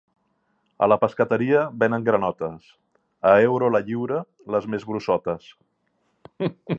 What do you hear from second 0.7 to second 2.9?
A la pescateria venen granotes,